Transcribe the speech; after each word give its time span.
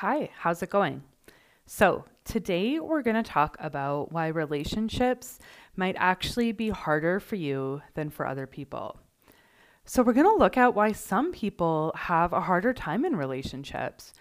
Hi, 0.00 0.30
how's 0.34 0.62
it 0.62 0.70
going? 0.70 1.02
So, 1.66 2.06
today 2.24 2.80
we're 2.80 3.02
going 3.02 3.22
to 3.22 3.30
talk 3.30 3.58
about 3.60 4.10
why 4.10 4.28
relationships 4.28 5.38
might 5.76 5.94
actually 5.98 6.52
be 6.52 6.70
harder 6.70 7.20
for 7.20 7.36
you 7.36 7.82
than 7.92 8.08
for 8.08 8.26
other 8.26 8.46
people. 8.46 8.98
So, 9.84 10.02
we're 10.02 10.14
going 10.14 10.24
to 10.24 10.42
look 10.42 10.56
at 10.56 10.74
why 10.74 10.92
some 10.92 11.32
people 11.32 11.92
have 11.94 12.32
a 12.32 12.40
harder 12.40 12.72
time 12.72 13.04
in 13.04 13.14
relationships. 13.14 14.14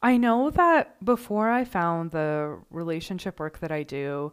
I 0.00 0.16
know 0.16 0.48
that 0.50 1.04
before 1.04 1.50
I 1.50 1.64
found 1.64 2.12
the 2.12 2.60
relationship 2.70 3.40
work 3.40 3.58
that 3.58 3.72
I 3.72 3.82
do, 3.82 4.32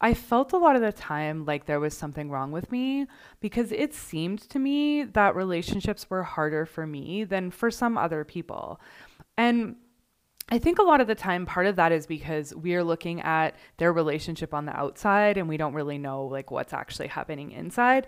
I 0.00 0.14
felt 0.14 0.52
a 0.52 0.58
lot 0.58 0.74
of 0.74 0.82
the 0.82 0.90
time 0.90 1.44
like 1.44 1.66
there 1.66 1.78
was 1.78 1.96
something 1.96 2.28
wrong 2.28 2.50
with 2.50 2.72
me 2.72 3.06
because 3.38 3.70
it 3.70 3.94
seemed 3.94 4.40
to 4.50 4.58
me 4.58 5.04
that 5.04 5.36
relationships 5.36 6.10
were 6.10 6.24
harder 6.24 6.66
for 6.66 6.88
me 6.88 7.22
than 7.22 7.52
for 7.52 7.70
some 7.70 7.96
other 7.96 8.24
people. 8.24 8.80
And 9.36 9.76
I 10.50 10.58
think 10.58 10.78
a 10.78 10.82
lot 10.82 11.00
of 11.00 11.06
the 11.06 11.14
time 11.14 11.44
part 11.44 11.66
of 11.66 11.76
that 11.76 11.92
is 11.92 12.06
because 12.06 12.54
we're 12.54 12.84
looking 12.84 13.20
at 13.20 13.54
their 13.76 13.92
relationship 13.92 14.54
on 14.54 14.64
the 14.64 14.74
outside 14.74 15.36
and 15.36 15.48
we 15.48 15.58
don't 15.58 15.74
really 15.74 15.98
know 15.98 16.24
like 16.24 16.50
what's 16.50 16.72
actually 16.72 17.08
happening 17.08 17.52
inside. 17.52 18.06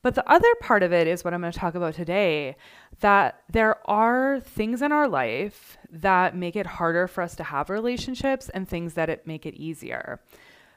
But 0.00 0.14
the 0.14 0.30
other 0.30 0.54
part 0.60 0.82
of 0.82 0.92
it 0.92 1.06
is 1.06 1.24
what 1.24 1.32
I'm 1.32 1.40
going 1.40 1.52
to 1.52 1.58
talk 1.58 1.74
about 1.74 1.94
today 1.94 2.56
that 3.00 3.40
there 3.50 3.76
are 3.90 4.40
things 4.40 4.82
in 4.82 4.92
our 4.92 5.08
life 5.08 5.76
that 5.90 6.36
make 6.36 6.56
it 6.56 6.66
harder 6.66 7.06
for 7.06 7.22
us 7.22 7.34
to 7.36 7.44
have 7.44 7.70
relationships 7.70 8.48
and 8.50 8.68
things 8.68 8.94
that 8.94 9.10
it 9.10 9.26
make 9.26 9.46
it 9.46 9.54
easier. 9.54 10.20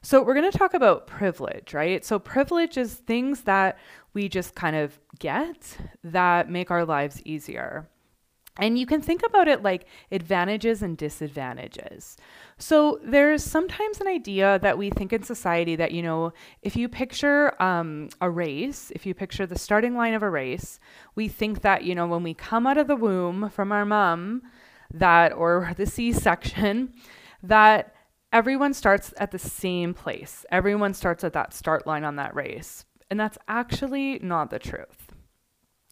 So 0.02 0.22
we're 0.22 0.34
going 0.34 0.50
to 0.50 0.58
talk 0.58 0.74
about 0.74 1.08
privilege, 1.08 1.74
right? 1.74 2.06
So 2.06 2.20
privilege 2.20 2.78
is 2.78 2.94
things 2.94 3.42
that 3.42 3.78
we 4.14 4.30
just 4.30 4.56
kind 4.56 4.76
of 4.76 4.98
get 5.20 5.78
that 6.04 6.50
make 6.50 6.72
our 6.72 6.86
lives 6.86 7.22
easier. 7.26 7.90
And 8.58 8.78
you 8.78 8.86
can 8.86 9.02
think 9.02 9.24
about 9.24 9.48
it 9.48 9.64
like 9.64 9.86
advantages 10.12 10.82
and 10.82 10.98
disadvantages. 10.98 12.18
So 12.58 13.00
there's 13.04 13.44
sometimes 13.44 14.02
an 14.02 14.08
idea 14.08 14.60
that 14.60 14.78
we 14.78 14.90
think 14.90 15.14
in 15.14 15.24
society 15.24 15.76
that, 15.76 15.92
you 15.92 16.02
know, 16.02 16.34
if 16.64 16.76
you 16.76 16.90
picture 16.90 17.62
um, 17.62 18.10
a 18.20 18.30
race, 18.30 18.92
if 18.96 19.06
you 19.06 19.14
picture 19.14 19.46
the 19.46 19.60
starting 19.60 19.96
line 19.96 20.14
of 20.14 20.24
a 20.24 20.30
race, 20.30 20.80
we 21.16 21.28
think 21.28 21.62
that, 21.62 21.84
you 21.84 21.94
know, 21.94 22.08
when 22.08 22.24
we 22.24 22.34
come 22.34 22.66
out 22.66 22.78
of 22.78 22.88
the 22.88 22.96
womb 22.96 23.50
from 23.50 23.72
our 23.72 23.86
mom, 23.86 24.42
that, 24.92 25.34
or 25.34 25.74
the 25.78 25.86
C 25.86 26.12
section, 26.12 26.94
that 27.44 27.94
everyone 28.34 28.74
starts 28.74 29.14
at 29.18 29.32
the 29.32 29.40
same 29.40 29.94
place. 29.94 30.46
Everyone 30.52 30.94
starts 30.94 31.24
at 31.24 31.34
that 31.34 31.54
start 31.54 31.86
line 31.86 32.04
on 32.04 32.16
that 32.16 32.36
race. 32.36 32.86
And 33.10 33.20
that's 33.20 33.38
actually 33.48 34.20
not 34.20 34.50
the 34.50 34.60
truth. 34.60 35.14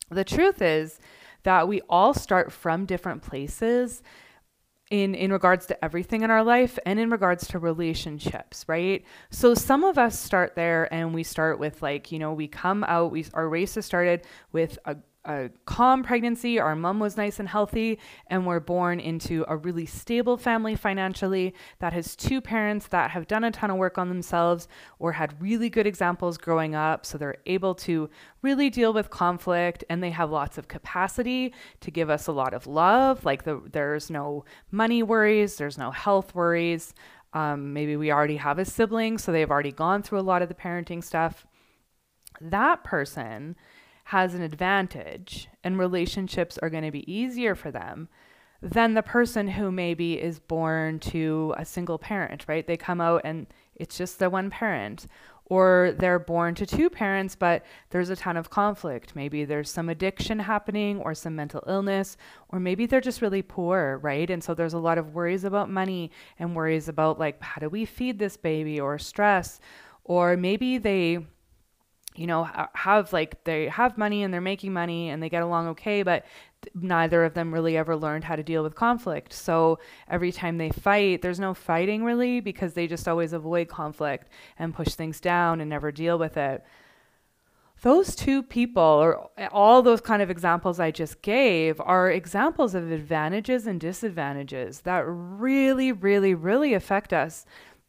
The 0.10 0.24
truth 0.24 0.62
is, 0.62 1.00
that 1.46 1.68
we 1.68 1.82
all 1.90 2.14
start 2.14 2.52
from 2.52 2.86
different 2.86 3.22
places 3.22 4.04
in 4.92 5.16
in 5.16 5.32
regards 5.32 5.66
to 5.66 5.86
everything 5.86 6.22
in 6.22 6.30
our 6.30 6.44
life 6.44 6.78
and 6.86 7.00
in 7.00 7.10
regards 7.10 7.48
to 7.48 7.58
relationships 7.58 8.66
right? 8.68 9.04
So 9.32 9.56
some 9.56 9.84
of 9.84 9.98
us 9.98 10.20
start 10.20 10.56
there 10.56 10.94
and 10.94 11.14
we 11.14 11.24
start 11.24 11.58
with 11.58 11.82
like 11.82 12.12
you 12.12 12.20
know 12.20 12.34
we 12.34 12.48
come 12.48 12.84
out 12.84 13.12
we 13.12 13.26
our 13.34 13.50
race 13.50 13.76
has 13.76 13.86
started 13.86 14.28
with 14.52 14.78
a 14.86 14.98
a 15.26 15.50
calm 15.66 16.04
pregnancy. 16.04 16.60
Our 16.60 16.76
mom 16.76 17.00
was 17.00 17.18
nice 17.18 17.40
and 17.40 17.50
healthy, 17.50 18.00
and 18.28 18.46
we're 18.46 18.60
born 18.60 19.00
into 19.00 19.44
a 19.48 19.58
really 19.58 19.86
stable 19.86 20.38
family 20.38 20.76
financially 20.76 21.54
that 21.80 21.94
has 21.94 22.16
two 22.16 22.42
parents 22.42 22.88
that 22.88 23.12
have 23.12 23.28
done 23.28 23.44
a 23.44 23.52
ton 23.52 23.72
of 23.72 23.78
work 23.78 23.98
on 23.98 24.10
themselves 24.10 24.68
or 25.00 25.14
had 25.14 25.42
really 25.42 25.70
good 25.70 25.88
examples 25.88 26.38
growing 26.38 26.76
up. 26.76 27.06
So 27.06 27.18
they're 27.18 27.38
able 27.46 27.76
to 27.76 28.10
really 28.42 28.70
deal 28.70 28.94
with 28.94 29.10
conflict 29.10 29.84
and 29.90 30.02
they 30.02 30.12
have 30.12 30.30
lots 30.30 30.58
of 30.58 30.68
capacity 30.68 31.54
to 31.82 31.92
give 31.92 32.10
us 32.10 32.28
a 32.28 32.32
lot 32.32 32.54
of 32.54 32.68
love. 32.68 33.26
Like 33.26 33.44
the, 33.44 33.62
there's 33.72 34.10
no 34.10 34.46
money 34.72 35.04
worries, 35.04 35.58
there's 35.58 35.78
no 35.78 35.92
health 35.92 36.36
worries. 36.36 36.94
Um, 37.34 37.74
maybe 37.74 37.98
we 37.98 38.12
already 38.12 38.38
have 38.38 38.60
a 38.60 38.66
sibling, 38.66 39.18
so 39.18 39.32
they've 39.32 39.52
already 39.52 39.74
gone 39.74 40.04
through 40.04 40.20
a 40.20 40.22
lot 40.22 40.42
of 40.42 40.48
the 40.48 40.56
parenting 40.56 41.04
stuff. 41.04 41.46
That 42.40 42.84
person 42.84 43.58
has 44.06 44.34
an 44.34 44.42
advantage 44.42 45.50
and 45.64 45.80
relationships 45.80 46.58
are 46.60 46.70
going 46.70 46.84
to 46.84 46.92
be 46.92 47.12
easier 47.12 47.56
for 47.56 47.72
them 47.72 48.08
than 48.62 48.94
the 48.94 49.04
person 49.04 49.48
who 49.48 49.72
maybe 49.72 50.22
is 50.22 50.40
born 50.40 51.00
to 51.00 51.54
a 51.58 51.66
single 51.66 51.98
parent, 51.98 52.46
right? 52.48 52.66
They 52.66 52.78
come 52.78 53.02
out 53.02 53.22
and 53.24 53.48
it's 53.76 53.98
just 53.98 54.20
the 54.20 54.30
one 54.30 54.50
parent. 54.50 55.08
Or 55.48 55.94
they're 56.00 56.18
born 56.18 56.56
to 56.56 56.66
two 56.66 56.90
parents, 56.90 57.36
but 57.36 57.64
there's 57.92 58.10
a 58.10 58.16
ton 58.16 58.36
of 58.36 58.50
conflict. 58.50 59.16
Maybe 59.16 59.46
there's 59.46 59.70
some 59.70 59.90
addiction 59.90 60.40
happening 60.40 61.00
or 61.00 61.14
some 61.14 61.36
mental 61.36 61.64
illness, 61.68 62.18
or 62.50 62.60
maybe 62.60 62.88
they're 62.88 63.00
just 63.00 63.22
really 63.22 63.44
poor, 63.44 64.00
right? 64.02 64.28
And 64.28 64.44
so 64.44 64.56
there's 64.56 64.74
a 64.74 64.80
lot 64.80 64.98
of 64.98 65.14
worries 65.14 65.44
about 65.44 65.70
money 65.70 66.10
and 66.40 66.56
worries 66.56 66.88
about, 66.88 67.20
like, 67.20 67.40
how 67.44 67.60
do 67.60 67.70
we 67.70 67.86
feed 67.86 68.18
this 68.18 68.38
baby 68.38 68.80
or 68.80 68.98
stress? 68.98 69.60
Or 70.04 70.36
maybe 70.36 70.80
they 70.80 71.28
you 72.18 72.28
know 72.28 72.50
have 72.74 73.12
like 73.14 73.44
they 73.44 73.68
have 73.68 73.98
money 73.98 74.24
and 74.24 74.34
they're 74.34 74.42
making 74.42 74.74
money 74.74 75.10
and 75.10 75.22
they 75.22 75.30
get 75.30 75.44
along 75.44 75.68
okay 75.68 76.04
but 76.04 76.26
neither 76.74 77.24
of 77.24 77.34
them 77.34 77.54
really 77.54 77.78
ever 77.78 77.96
learned 77.96 78.24
how 78.24 78.36
to 78.36 78.44
deal 78.44 78.64
with 78.64 78.76
conflict. 78.76 79.34
So 79.34 79.80
every 80.10 80.32
time 80.32 80.58
they 80.58 80.70
fight 80.70 81.22
there's 81.22 81.40
no 81.40 81.54
fighting 81.54 82.04
really 82.04 82.40
because 82.40 82.74
they 82.74 82.88
just 82.88 83.08
always 83.08 83.34
avoid 83.34 83.68
conflict 83.68 84.30
and 84.58 84.74
push 84.74 84.96
things 84.96 85.20
down 85.20 85.62
and 85.62 85.70
never 85.70 85.92
deal 85.92 86.18
with 86.18 86.38
it. 86.38 86.64
Those 87.82 88.16
two 88.16 88.42
people 88.42 88.82
or 88.82 89.30
all 89.52 89.82
those 89.82 90.02
kind 90.02 90.22
of 90.22 90.32
examples 90.32 90.80
I 90.80 90.92
just 90.92 91.22
gave 91.22 91.80
are 91.82 92.10
examples 92.10 92.74
of 92.74 92.92
advantages 92.92 93.68
and 93.68 93.80
disadvantages 93.80 94.82
that 94.82 95.04
really 95.06 95.92
really 95.92 96.34
really 96.34 96.74
affect 96.74 97.14
us 97.14 97.46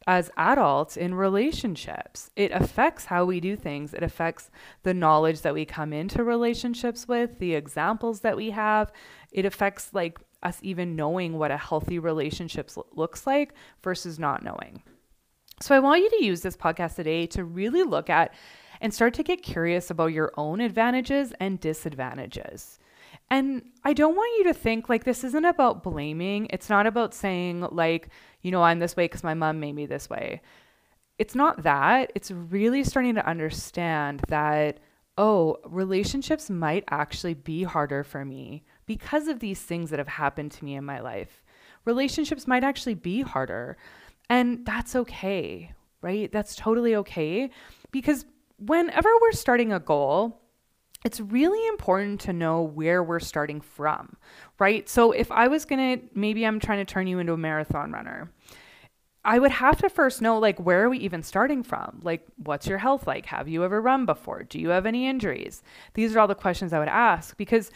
as 0.07 0.31
adults 0.37 0.95
in 0.95 1.13
relationships. 1.13 2.31
It 2.37 2.51
affects 2.53 3.05
how 3.05 3.25
we 3.25 3.41
do 3.41 3.57
things. 3.57 3.93
It 3.93 4.03
affects 4.03 4.49
the 4.83 4.93
knowledge 4.93 5.41
that 5.41 5.53
we 5.53 5.65
come 5.65 5.91
into 5.91 6.23
relationships 6.23 7.07
with, 7.07 7.39
the 7.39 7.53
examples 7.53 8.21
that 8.21 8.37
we 8.37 8.51
have. 8.51 8.91
It 9.33 9.45
affects 9.45 9.93
like 9.93 10.17
us 10.41 10.59
even 10.61 10.95
knowing 10.95 11.37
what 11.37 11.51
a 11.51 11.57
healthy 11.57 11.99
relationship 11.99 12.71
looks 12.93 13.27
like 13.27 13.53
versus 13.83 14.17
not 14.17 14.43
knowing. 14.43 14.81
So 15.59 15.75
I 15.75 15.79
want 15.79 16.01
you 16.01 16.09
to 16.09 16.23
use 16.23 16.41
this 16.41 16.55
podcast 16.55 16.95
today 16.95 17.27
to 17.27 17.43
really 17.43 17.83
look 17.83 18.09
at 18.09 18.33
and 18.79 18.93
start 18.93 19.13
to 19.15 19.23
get 19.23 19.43
curious 19.43 19.89
about 19.89 20.13
your 20.13 20.31
own 20.37 20.61
advantages 20.61 21.33
and 21.39 21.59
disadvantages. 21.59 22.79
And 23.29 23.63
I 23.83 23.93
don't 23.93 24.15
want 24.15 24.37
you 24.37 24.45
to 24.45 24.53
think 24.53 24.87
like 24.87 25.03
this 25.03 25.23
isn't 25.23 25.45
about 25.45 25.83
blaming. 25.83 26.47
It's 26.49 26.69
not 26.69 26.87
about 26.87 27.13
saying, 27.13 27.67
like, 27.71 28.09
you 28.41 28.51
know, 28.51 28.63
I'm 28.63 28.79
this 28.79 28.95
way 28.95 29.05
because 29.05 29.23
my 29.23 29.33
mom 29.33 29.59
made 29.59 29.73
me 29.73 29.85
this 29.85 30.09
way. 30.09 30.41
It's 31.19 31.35
not 31.35 31.63
that. 31.63 32.11
It's 32.15 32.31
really 32.31 32.83
starting 32.83 33.15
to 33.15 33.27
understand 33.27 34.21
that, 34.29 34.79
oh, 35.17 35.57
relationships 35.65 36.49
might 36.49 36.83
actually 36.89 37.33
be 37.33 37.63
harder 37.63 38.03
for 38.03 38.23
me 38.23 38.63
because 38.85 39.27
of 39.27 39.39
these 39.39 39.59
things 39.61 39.89
that 39.89 39.99
have 39.99 40.07
happened 40.07 40.51
to 40.53 40.63
me 40.63 40.75
in 40.75 40.85
my 40.85 40.99
life. 40.99 41.43
Relationships 41.85 42.47
might 42.47 42.63
actually 42.63 42.93
be 42.93 43.21
harder. 43.21 43.77
And 44.29 44.65
that's 44.65 44.95
okay, 44.95 45.73
right? 46.01 46.31
That's 46.31 46.55
totally 46.55 46.95
okay. 46.97 47.49
Because 47.91 48.25
whenever 48.59 49.09
we're 49.21 49.31
starting 49.31 49.73
a 49.73 49.79
goal, 49.79 50.41
it's 51.05 51.19
really 51.19 51.65
important 51.67 52.19
to 52.21 52.33
know 52.33 52.61
where 52.61 53.03
we're 53.03 53.19
starting 53.19 53.61
from, 53.61 54.17
right? 54.59 54.89
So 54.89 55.11
if 55.11 55.31
I 55.31 55.47
was 55.47 55.65
going 55.65 55.99
to, 55.99 56.05
maybe 56.13 56.45
I'm 56.45 56.59
trying 56.59 56.79
to 56.79 56.91
turn 56.91 57.07
you 57.07 57.19
into 57.19 57.33
a 57.33 57.37
marathon 57.37 57.91
runner. 57.91 58.31
I 59.23 59.39
would 59.39 59.51
have 59.51 59.77
to 59.79 59.89
first 59.89 60.21
know, 60.21 60.39
like, 60.39 60.57
where 60.59 60.85
are 60.85 60.89
we 60.89 60.99
even 60.99 61.21
starting 61.21 61.61
from? 61.61 61.99
Like, 62.01 62.25
what's 62.37 62.65
your 62.65 62.77
health 62.77 63.05
like? 63.07 63.25
Have 63.25 63.49
you 63.49 63.63
ever 63.65 63.81
run 63.81 64.05
before? 64.05 64.43
Do 64.43 64.59
you 64.59 64.69
have 64.69 64.85
any 64.85 65.07
injuries? 65.07 65.63
These 65.95 66.15
are 66.15 66.19
all 66.19 66.27
the 66.27 66.35
questions 66.35 66.71
I 66.71 66.79
would 66.79 66.87
ask 66.87 67.35
because 67.35 67.69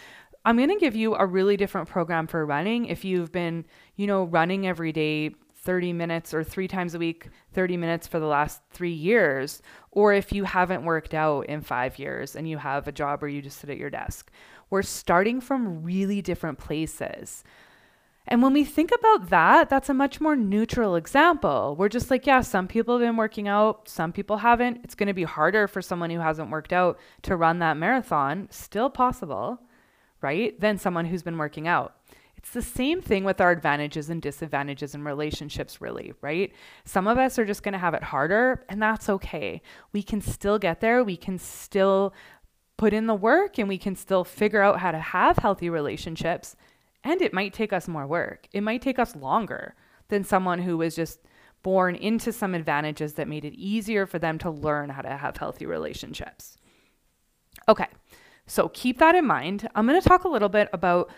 I'm 0.45 0.57
going 0.57 0.69
to 0.69 0.75
give 0.75 0.95
you 0.95 1.15
a 1.15 1.25
really 1.25 1.57
different 1.57 1.89
program 1.89 2.25
for 2.25 2.45
running 2.45 2.85
if 2.85 3.03
you've 3.03 3.31
been, 3.31 3.65
you 3.95 4.07
know, 4.07 4.24
running 4.24 4.65
every 4.65 4.91
day 4.94 5.35
30 5.62 5.94
minutes 5.94 6.34
or 6.34 6.44
three 6.44 6.68
times 6.68 6.96
a 6.96 7.00
week, 7.00 7.30
30 7.54 7.78
minutes 7.78 8.08
for 8.08 8.19
the 8.19 8.25
last 8.25 8.62
three 8.72 8.94
years, 8.94 9.62
or 9.92 10.13
if 10.13 10.31
you 10.31 10.44
haven't 10.44 10.86
worked 10.86 11.13
out 11.13 11.46
in 11.46 11.62
five 11.62 12.00
years 12.00 12.36
and 12.36 12.50
you 12.50 12.58
have 12.58 12.88
a 12.88 12.92
job 12.92 13.22
where 13.22 13.30
you 13.30 13.42
just 13.42 13.60
sit 13.60 13.69
at 13.69 13.78
your 13.78 13.90
desk. 13.90 14.31
We're 14.69 14.81
starting 14.81 15.42
from 15.42 15.84
really 15.84 16.22
different 16.22 16.58
places. 16.58 17.44
And 18.28 18.42
when 18.42 18.54
we 18.54 18.63
think 18.63 18.92
about 18.98 19.30
that, 19.30 19.69
that's 19.69 19.90
a 19.90 19.94
much 19.94 20.22
more 20.22 20.36
neutral 20.36 20.96
example. 20.96 21.75
We're 21.78 21.90
just 21.90 22.10
like, 22.10 22.25
yeah, 22.25 22.42
some 22.42 22.68
people 22.68 22.96
have 22.96 23.06
been 23.06 23.18
working 23.18 23.48
out, 23.48 23.90
some 23.90 24.12
people 24.12 24.38
haven't. 24.38 24.81
It's 24.84 24.96
going 24.96 25.08
to 25.08 25.13
be 25.13 25.24
harder 25.24 25.68
for 25.68 25.81
someone 25.81 26.10
who 26.10 26.19
hasn't 26.19 26.52
worked 26.52 26.72
out 26.72 27.00
to 27.24 27.36
run 27.36 27.60
that 27.60 27.78
marathon, 27.78 28.48
still 28.52 28.90
possible, 28.90 29.60
right? 30.22 30.60
Than 30.60 30.78
someone 30.78 31.06
who's 31.06 31.24
been 31.24 31.38
working 31.38 31.68
out. 31.68 31.96
It's 32.41 32.53
the 32.53 32.61
same 32.61 33.01
thing 33.01 33.23
with 33.23 33.39
our 33.39 33.51
advantages 33.51 34.09
and 34.09 34.21
disadvantages 34.21 34.95
in 34.95 35.03
relationships, 35.03 35.79
really, 35.79 36.13
right? 36.21 36.51
Some 36.85 37.07
of 37.07 37.17
us 37.17 37.38
are 37.39 37.45
just 37.45 37.63
going 37.63 37.73
to 37.73 37.79
have 37.79 37.93
it 37.93 38.03
harder, 38.03 38.65
and 38.67 38.81
that's 38.81 39.09
okay. 39.09 39.61
We 39.93 40.03
can 40.03 40.21
still 40.21 40.57
get 40.59 40.81
there. 40.81 41.03
We 41.03 41.17
can 41.17 41.38
still 41.38 42.13
put 42.77 42.93
in 42.93 43.05
the 43.05 43.13
work 43.13 43.59
and 43.59 43.69
we 43.69 43.77
can 43.77 43.95
still 43.95 44.23
figure 44.23 44.63
out 44.63 44.79
how 44.79 44.91
to 44.91 44.97
have 44.97 45.38
healthy 45.38 45.69
relationships 45.69 46.55
And 47.03 47.21
it 47.21 47.33
might 47.33 47.53
take 47.53 47.73
us 47.73 47.88
more 47.88 48.05
work. 48.07 48.47
It 48.53 48.61
might 48.61 48.81
take 48.81 48.99
us 48.99 49.15
longer 49.15 49.75
than 50.09 50.23
someone 50.23 50.59
who 50.59 50.77
was 50.77 50.95
just 50.95 51.19
born 51.63 51.95
into 51.95 52.31
some 52.31 52.53
advantages 52.53 53.13
that 53.13 53.27
made 53.27 53.45
it 53.45 53.53
easier 53.53 54.05
for 54.05 54.19
them 54.19 54.38
to 54.39 54.49
learn 54.49 54.89
how 54.89 55.01
to 55.01 55.09
have 55.09 55.38
healthy 55.38 55.65
relationships. 55.65 56.57
Okay, 57.67 57.88
so 58.45 58.69
keep 58.69 58.97
that 58.99 59.15
in 59.15 59.25
mind. 59.25 59.67
I'm 59.75 59.88
going 59.88 59.99
to 60.01 60.07
talk 60.07 60.23
a 60.23 60.29
little 60.29 60.49
bit 60.49 60.69
about 60.73 61.09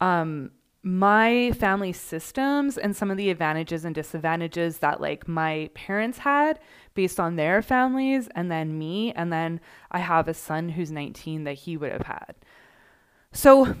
um, 0.00 0.50
my 0.86 1.50
family 1.52 1.94
systems 1.94 2.76
and 2.76 2.94
some 2.94 3.10
of 3.10 3.16
the 3.16 3.30
advantages 3.30 3.86
and 3.86 3.94
disadvantages 3.94 4.78
that 4.78 5.00
like 5.00 5.26
my 5.26 5.70
parents 5.72 6.18
had 6.18 6.60
based 6.92 7.18
on 7.18 7.36
their 7.36 7.62
families 7.62 8.28
and 8.34 8.50
then 8.50 8.78
me 8.78 9.10
and 9.12 9.32
then 9.32 9.58
I 9.90 10.00
have 10.00 10.28
a 10.28 10.34
son 10.34 10.68
who's 10.68 10.92
19 10.92 11.44
that 11.44 11.54
he 11.54 11.78
would 11.78 11.90
have 11.90 12.06
had. 12.06 12.34
So 13.32 13.74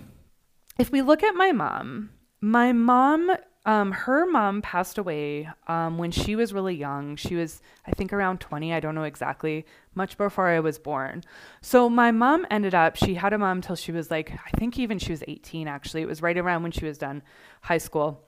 if 0.78 0.90
we 0.90 1.02
look 1.02 1.22
at 1.22 1.34
my 1.34 1.52
mom, 1.52 2.08
my 2.40 2.72
mom 2.72 3.36
um, 3.66 3.92
her 3.92 4.26
mom 4.26 4.60
passed 4.60 4.98
away 4.98 5.48
um, 5.68 5.96
when 5.96 6.10
she 6.10 6.36
was 6.36 6.52
really 6.52 6.74
young. 6.74 7.16
She 7.16 7.34
was, 7.34 7.62
I 7.86 7.92
think, 7.92 8.12
around 8.12 8.40
20. 8.40 8.74
I 8.74 8.80
don't 8.80 8.94
know 8.94 9.04
exactly, 9.04 9.64
much 9.94 10.18
before 10.18 10.48
I 10.48 10.60
was 10.60 10.78
born. 10.78 11.22
So 11.62 11.88
my 11.88 12.10
mom 12.10 12.46
ended 12.50 12.74
up, 12.74 12.96
she 12.96 13.14
had 13.14 13.32
a 13.32 13.38
mom 13.38 13.62
till 13.62 13.76
she 13.76 13.92
was 13.92 14.10
like, 14.10 14.32
I 14.32 14.50
think 14.58 14.78
even 14.78 14.98
she 14.98 15.12
was 15.12 15.24
18, 15.26 15.66
actually. 15.66 16.02
It 16.02 16.08
was 16.08 16.20
right 16.20 16.36
around 16.36 16.62
when 16.62 16.72
she 16.72 16.84
was 16.84 16.98
done 16.98 17.22
high 17.62 17.78
school. 17.78 18.20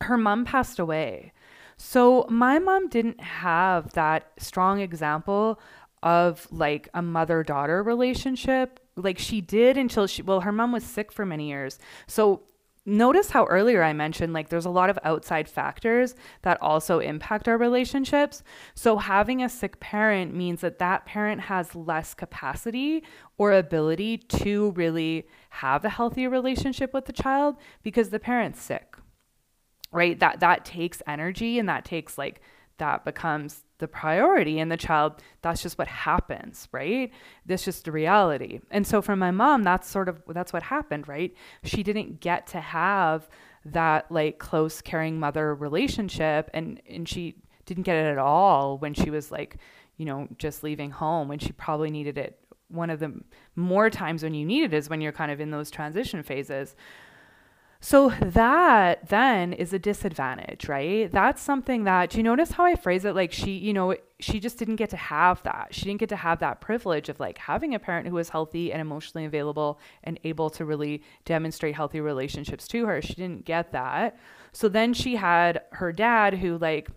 Her 0.00 0.16
mom 0.16 0.46
passed 0.46 0.78
away. 0.78 1.32
So 1.76 2.26
my 2.30 2.58
mom 2.58 2.88
didn't 2.88 3.20
have 3.20 3.92
that 3.92 4.32
strong 4.38 4.80
example 4.80 5.60
of 6.02 6.48
like 6.50 6.88
a 6.94 7.02
mother 7.02 7.42
daughter 7.42 7.82
relationship 7.82 8.80
like 8.96 9.18
she 9.18 9.40
did 9.40 9.76
until 9.76 10.06
she 10.06 10.20
well 10.20 10.40
her 10.40 10.52
mom 10.52 10.72
was 10.72 10.82
sick 10.82 11.12
for 11.12 11.24
many 11.24 11.48
years 11.48 11.78
so 12.06 12.42
notice 12.84 13.30
how 13.30 13.44
earlier 13.46 13.82
I 13.82 13.92
mentioned 13.92 14.32
like 14.32 14.48
there's 14.48 14.64
a 14.64 14.70
lot 14.70 14.90
of 14.90 14.98
outside 15.04 15.48
factors 15.48 16.14
that 16.42 16.60
also 16.60 16.98
impact 16.98 17.48
our 17.48 17.56
relationships. 17.56 18.42
So 18.74 18.98
having 18.98 19.42
a 19.42 19.48
sick 19.48 19.78
parent 19.80 20.34
means 20.34 20.62
that 20.62 20.78
that 20.78 21.06
parent 21.06 21.42
has 21.42 21.74
less 21.74 22.14
capacity 22.14 23.04
or 23.38 23.52
ability 23.52 24.18
to 24.18 24.72
really 24.72 25.28
have 25.50 25.84
a 25.84 25.90
healthy 25.90 26.26
relationship 26.26 26.92
with 26.92 27.06
the 27.06 27.12
child 27.12 27.56
because 27.82 28.10
the 28.10 28.18
parent's 28.18 28.60
sick. 28.60 28.96
Right? 29.92 30.18
That 30.18 30.40
that 30.40 30.64
takes 30.64 31.02
energy 31.06 31.58
and 31.58 31.68
that 31.68 31.84
takes 31.84 32.16
like 32.16 32.40
that 32.78 33.04
becomes 33.04 33.64
the 33.78 33.88
priority 33.88 34.60
and 34.60 34.70
the 34.70 34.76
child 34.76 35.20
that's 35.42 35.62
just 35.62 35.78
what 35.78 35.88
happens 35.88 36.68
right? 36.72 37.10
That's 37.46 37.64
just 37.64 37.84
the 37.84 37.92
reality. 37.92 38.60
And 38.70 38.86
so 38.86 39.02
for 39.02 39.16
my 39.16 39.30
mom 39.30 39.62
that's 39.62 39.88
sort 39.88 40.08
of 40.08 40.22
that's 40.28 40.52
what 40.52 40.62
happened 40.62 41.08
right? 41.08 41.34
She 41.64 41.82
didn't 41.82 42.20
get 42.20 42.46
to 42.48 42.60
have 42.60 43.28
that 43.64 44.10
like 44.10 44.38
close 44.38 44.80
caring 44.80 45.18
mother 45.18 45.54
relationship 45.54 46.50
and 46.54 46.80
and 46.88 47.08
she 47.08 47.36
didn't 47.66 47.84
get 47.84 47.96
it 47.96 48.06
at 48.06 48.18
all 48.18 48.78
when 48.78 48.94
she 48.94 49.10
was 49.10 49.30
like 49.30 49.56
you 49.96 50.04
know 50.04 50.28
just 50.38 50.62
leaving 50.62 50.90
home 50.90 51.28
when 51.28 51.38
she 51.38 51.52
probably 51.52 51.90
needed 51.90 52.18
it. 52.18 52.38
One 52.68 52.88
of 52.88 53.00
the 53.00 53.20
more 53.54 53.90
times 53.90 54.22
when 54.22 54.32
you 54.32 54.46
need 54.46 54.64
it 54.64 54.74
is 54.74 54.88
when 54.88 55.00
you're 55.00 55.12
kind 55.12 55.30
of 55.30 55.40
in 55.40 55.50
those 55.50 55.70
transition 55.70 56.22
phases 56.22 56.74
so 57.84 58.10
that 58.20 59.08
then 59.08 59.52
is 59.52 59.72
a 59.72 59.78
disadvantage, 59.78 60.68
right? 60.68 61.10
That's 61.10 61.42
something 61.42 61.82
that, 61.82 62.10
do 62.10 62.18
you 62.18 62.22
notice 62.22 62.52
how 62.52 62.64
I 62.64 62.76
phrase 62.76 63.04
it? 63.04 63.16
Like 63.16 63.32
she, 63.32 63.50
you 63.50 63.72
know, 63.72 63.96
she 64.20 64.38
just 64.38 64.56
didn't 64.56 64.76
get 64.76 64.90
to 64.90 64.96
have 64.96 65.42
that. 65.42 65.74
She 65.74 65.86
didn't 65.86 65.98
get 65.98 66.08
to 66.10 66.16
have 66.16 66.38
that 66.38 66.60
privilege 66.60 67.08
of 67.08 67.18
like 67.18 67.38
having 67.38 67.74
a 67.74 67.80
parent 67.80 68.06
who 68.06 68.14
was 68.14 68.28
healthy 68.28 68.72
and 68.72 68.80
emotionally 68.80 69.24
available 69.24 69.80
and 70.04 70.20
able 70.22 70.48
to 70.50 70.64
really 70.64 71.02
demonstrate 71.24 71.74
healthy 71.74 72.00
relationships 72.00 72.68
to 72.68 72.86
her. 72.86 73.02
She 73.02 73.14
didn't 73.14 73.44
get 73.44 73.72
that. 73.72 74.16
So 74.52 74.68
then 74.68 74.94
she 74.94 75.16
had 75.16 75.62
her 75.72 75.90
dad 75.90 76.34
who 76.34 76.58
like, 76.58 76.88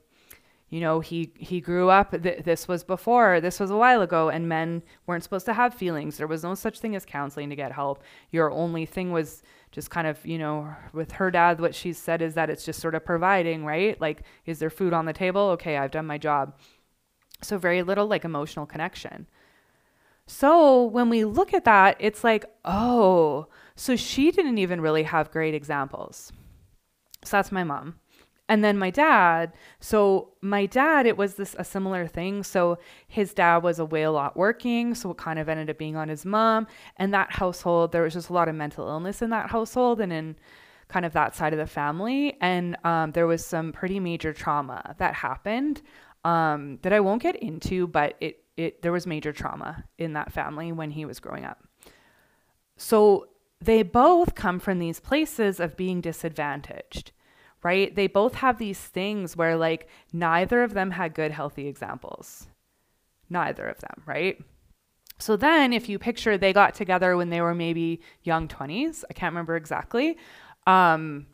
you 0.75 0.81
know 0.81 0.99
he 0.99 1.31
he 1.37 1.61
grew 1.61 1.89
up 1.89 2.11
th- 2.21 2.43
this 2.43 2.67
was 2.67 2.83
before 2.83 3.39
this 3.39 3.61
was 3.61 3.71
a 3.71 3.77
while 3.77 4.01
ago 4.01 4.27
and 4.27 4.49
men 4.49 4.83
weren't 5.07 5.23
supposed 5.23 5.45
to 5.45 5.53
have 5.53 5.73
feelings. 5.73 6.17
There 6.17 6.27
was 6.27 6.43
no 6.43 6.53
such 6.53 6.79
thing 6.79 6.97
as 6.97 7.05
counseling 7.05 7.49
to 7.49 7.55
get 7.55 7.71
help. 7.71 8.03
Your 8.29 8.51
only 8.51 8.85
thing 8.85 9.13
was 9.13 9.41
just 9.71 9.89
kind 9.89 10.05
of 10.05 10.25
you 10.25 10.37
know 10.37 10.75
with 10.91 11.13
her 11.13 11.31
dad 11.31 11.61
what 11.61 11.73
she 11.73 11.93
said 11.93 12.21
is 12.21 12.33
that 12.33 12.49
it's 12.49 12.65
just 12.65 12.81
sort 12.81 12.93
of 12.93 13.05
providing 13.05 13.63
right? 13.63 13.99
Like 14.01 14.23
is 14.45 14.59
there 14.59 14.69
food 14.69 14.91
on 14.91 15.05
the 15.05 15.13
table? 15.13 15.43
Okay 15.51 15.77
i've 15.77 15.91
done 15.91 16.07
my 16.07 16.17
job. 16.17 16.57
So 17.41 17.57
very 17.57 17.81
little 17.81 18.07
like 18.07 18.25
emotional 18.25 18.65
connection. 18.65 19.27
So 20.27 20.83
when 20.83 21.07
we 21.09 21.23
look 21.23 21.53
at 21.53 21.63
that 21.63 21.95
it's 22.01 22.21
like 22.21 22.43
oh 22.65 23.47
so 23.77 23.95
she 23.95 24.29
didn't 24.29 24.57
even 24.57 24.81
really 24.81 25.03
have 25.03 25.31
great 25.31 25.53
examples. 25.53 26.33
So 27.23 27.37
that's 27.37 27.53
my 27.53 27.63
mom 27.63 27.95
and 28.47 28.63
then 28.63 28.77
my 28.77 28.89
dad 28.89 29.53
so 29.79 30.33
my 30.41 30.65
dad 30.65 31.05
it 31.05 31.17
was 31.17 31.35
this 31.35 31.55
a 31.57 31.63
similar 31.63 32.07
thing. 32.07 32.43
So 32.43 32.77
his 33.07 33.33
dad 33.33 33.63
was 33.63 33.79
away 33.79 34.03
a 34.03 34.11
lot 34.11 34.37
working 34.37 34.93
so 34.95 35.11
it 35.11 35.17
kind 35.17 35.39
of 35.39 35.49
ended 35.49 35.69
up 35.69 35.77
being 35.77 35.95
on 35.95 36.09
his 36.09 36.25
mom. 36.25 36.67
And 36.97 37.13
that 37.13 37.31
household 37.31 37.91
there 37.91 38.03
was 38.03 38.13
just 38.13 38.29
a 38.29 38.33
lot 38.33 38.47
of 38.47 38.55
mental 38.55 38.87
illness 38.87 39.21
in 39.21 39.29
that 39.31 39.49
household 39.49 39.99
and 39.99 40.13
in 40.13 40.35
kind 40.87 41.05
of 41.05 41.13
that 41.13 41.35
side 41.35 41.53
of 41.53 41.59
the 41.59 41.65
family. 41.65 42.37
And 42.41 42.77
um, 42.83 43.11
there 43.11 43.25
was 43.25 43.43
some 43.43 43.71
pretty 43.71 43.99
major 43.99 44.33
trauma 44.33 44.95
that 44.99 45.15
happened 45.15 45.81
um, 46.23 46.79
that 46.81 46.91
i 46.91 46.99
won't 46.99 47.21
get 47.21 47.35
into 47.35 47.85
but 47.85 48.15
it 48.19 48.43
it 48.57 48.81
there 48.81 48.91
was 48.91 49.05
major 49.05 49.33
trauma 49.33 49.83
in 49.97 50.13
that 50.13 50.31
family 50.31 50.71
when 50.71 50.91
he 50.91 51.05
was 51.05 51.19
growing 51.19 51.45
up. 51.45 51.63
So 52.77 53.27
they 53.61 53.83
both 53.83 54.35
come 54.35 54.59
from 54.59 54.79
these 54.79 54.99
places 54.99 55.59
of 55.59 55.77
being 55.77 56.01
disadvantaged 56.01 57.11
right? 57.65 57.95
They 57.95 58.05
both 58.05 58.35
have 58.35 58.59
these 58.59 58.79
things 58.79 59.35
where 59.35 59.57
like 59.57 59.89
neither 60.13 60.61
of 60.61 60.75
them 60.75 60.91
had 60.91 61.15
good 61.15 61.31
healthy 61.31 61.67
examples. 61.67 62.45
Neither 63.27 63.65
of 63.65 63.79
them, 63.79 64.03
right? 64.05 64.37
So 65.17 65.35
then 65.35 65.73
if 65.73 65.89
you 65.89 65.97
picture 65.97 66.37
they 66.37 66.53
got 66.53 66.75
together 66.75 67.17
when 67.17 67.31
they 67.31 67.41
were 67.41 67.55
maybe 67.55 68.01
young 68.21 68.47
20s, 68.47 69.03
I 69.09 69.13
can't 69.13 69.33
remember 69.33 69.55
exactly. 69.55 70.15
Um, 70.67 71.25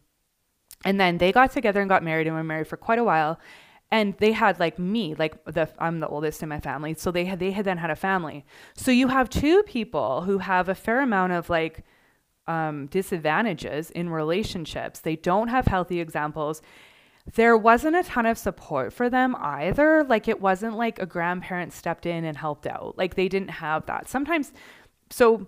and 0.86 1.02
then 1.02 1.18
they 1.18 1.34
got 1.34 1.52
together 1.52 1.82
and 1.82 1.90
got 1.90 2.02
married 2.02 2.28
and 2.28 2.36
were 2.38 2.46
married 2.46 2.68
for 2.70 2.78
quite 2.78 3.00
a 3.00 3.04
while 3.04 3.38
and 3.92 4.16
they 4.20 4.32
had 4.32 4.58
like 4.58 4.80
me 4.80 5.14
like 5.16 5.44
the 5.44 5.70
i'm 5.78 6.00
the 6.00 6.08
oldest 6.08 6.42
in 6.42 6.48
my 6.48 6.62
family 6.62 6.94
so 6.94 7.12
they 7.12 7.26
had 7.26 7.40
they 7.40 7.52
had 7.52 7.66
then 7.66 7.78
had 7.78 7.92
a 7.92 7.96
family 7.96 8.46
so 8.74 8.90
you 8.90 9.10
have 9.10 9.30
two 9.30 9.62
people 9.64 10.22
who 10.22 10.38
have 10.38 10.70
a 10.70 10.76
fair 10.76 11.02
amount 11.02 11.34
of 11.34 11.50
like 11.50 11.84
um, 12.48 12.88
disadvantages 12.88 13.92
in 13.92 14.10
relationships. 14.10 15.00
They 15.00 15.16
don't 15.16 15.50
have 15.50 15.66
healthy 15.66 16.00
examples. 16.00 16.62
There 17.36 17.56
wasn't 17.56 17.96
a 17.96 18.04
ton 18.04 18.26
of 18.26 18.38
support 18.38 18.94
for 18.94 19.10
them 19.10 19.36
either. 19.40 20.04
Like, 20.04 20.28
it 20.28 20.42
wasn't 20.42 20.76
like 20.76 21.00
a 21.00 21.06
grandparent 21.06 21.72
stepped 21.74 22.06
in 22.06 22.26
and 22.26 22.38
helped 22.38 22.66
out. 22.66 22.98
Like, 22.98 23.16
they 23.16 23.28
didn't 23.28 23.52
have 23.52 23.86
that. 23.86 24.10
Sometimes, 24.10 24.52
so 25.10 25.48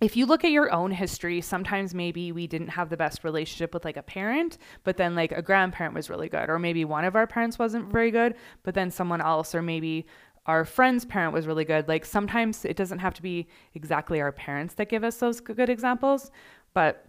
if 0.00 0.16
you 0.16 0.26
look 0.26 0.44
at 0.44 0.50
your 0.50 0.72
own 0.72 0.90
history, 0.90 1.40
sometimes 1.40 1.94
maybe 1.94 2.32
we 2.32 2.48
didn't 2.48 2.68
have 2.68 2.90
the 2.90 2.96
best 2.96 3.22
relationship 3.22 3.72
with 3.72 3.84
like 3.84 3.96
a 3.96 4.02
parent, 4.02 4.58
but 4.82 4.96
then 4.96 5.14
like 5.14 5.30
a 5.30 5.42
grandparent 5.42 5.94
was 5.94 6.10
really 6.10 6.28
good, 6.28 6.50
or 6.50 6.58
maybe 6.58 6.84
one 6.84 7.04
of 7.04 7.14
our 7.14 7.26
parents 7.26 7.58
wasn't 7.58 7.90
very 7.90 8.10
good, 8.10 8.34
but 8.64 8.74
then 8.74 8.90
someone 8.90 9.20
else, 9.20 9.54
or 9.54 9.62
maybe 9.62 10.06
our 10.46 10.64
friend's 10.64 11.04
parent 11.04 11.32
was 11.32 11.46
really 11.46 11.64
good. 11.64 11.88
Like 11.88 12.04
sometimes 12.04 12.64
it 12.64 12.76
doesn't 12.76 12.98
have 12.98 13.14
to 13.14 13.22
be 13.22 13.48
exactly 13.74 14.20
our 14.20 14.32
parents 14.32 14.74
that 14.74 14.88
give 14.88 15.04
us 15.04 15.16
those 15.18 15.40
good 15.40 15.68
examples, 15.68 16.30
but 16.74 17.06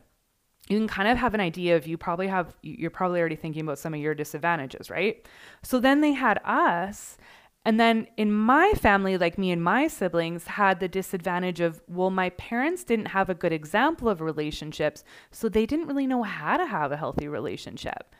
you 0.69 0.77
can 0.77 0.87
kind 0.87 1.09
of 1.09 1.17
have 1.17 1.33
an 1.33 1.41
idea 1.41 1.75
of 1.75 1.87
you 1.87 1.97
probably 1.97 2.27
have 2.27 2.55
you're 2.61 2.91
probably 2.91 3.19
already 3.19 3.35
thinking 3.35 3.63
about 3.63 3.79
some 3.79 3.93
of 3.93 3.99
your 3.99 4.15
disadvantages, 4.15 4.89
right? 4.89 5.27
So 5.61 5.79
then 5.79 6.01
they 6.01 6.13
had 6.13 6.39
us 6.45 7.17
and 7.65 7.79
then 7.79 8.07
in 8.17 8.31
my 8.31 8.73
family, 8.75 9.17
like 9.17 9.37
me 9.37 9.51
and 9.51 9.63
my 9.63 9.87
siblings, 9.87 10.45
had 10.45 10.79
the 10.79 10.89
disadvantage 10.89 11.61
of, 11.61 11.81
well, 11.87 12.09
my 12.09 12.29
parents 12.31 12.83
didn't 12.83 13.07
have 13.07 13.29
a 13.29 13.33
good 13.33 13.53
example 13.53 14.09
of 14.09 14.19
relationships, 14.19 15.05
so 15.31 15.47
they 15.47 15.65
didn't 15.65 15.87
really 15.87 16.05
know 16.05 16.23
how 16.23 16.57
to 16.57 16.65
have 16.65 16.91
a 16.91 16.97
healthy 16.97 17.27
relationship 17.27 18.13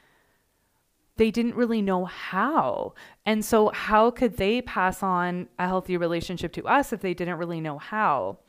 they 1.18 1.32
didn't 1.32 1.56
really 1.56 1.82
know 1.82 2.06
how. 2.06 2.94
And 3.26 3.44
so, 3.46 3.70
how 3.70 4.12
could 4.12 4.38
they 4.38 4.62
pass 4.62 5.04
on 5.04 5.48
a 5.60 5.68
healthy 5.68 5.98
relationship 5.98 6.54
to 6.54 6.66
us 6.66 6.92
if 6.92 7.02
they 7.02 7.14
didn't 7.14 7.38
really 7.38 7.62
know 7.62 7.78
how? 7.78 8.40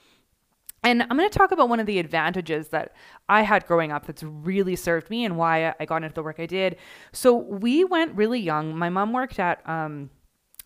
And 0.82 1.02
I'm 1.02 1.16
going 1.16 1.28
to 1.28 1.38
talk 1.38 1.50
about 1.50 1.70
one 1.70 1.80
of 1.80 1.86
the 1.86 1.98
advantages 1.98 2.68
that 2.68 2.94
I 3.28 3.42
had 3.42 3.66
growing 3.66 3.90
up 3.90 4.06
that's 4.06 4.22
really 4.22 4.76
served 4.76 5.08
me 5.08 5.24
and 5.24 5.38
why 5.38 5.74
I 5.80 5.86
got 5.86 6.02
into 6.02 6.14
the 6.14 6.22
work 6.22 6.36
I 6.38 6.46
did. 6.46 6.76
So, 7.12 7.34
we 7.34 7.84
went 7.84 8.16
really 8.16 8.40
young. 8.40 8.76
My 8.76 8.88
mom 8.88 9.12
worked 9.12 9.38
at, 9.38 9.66
um, 9.68 10.10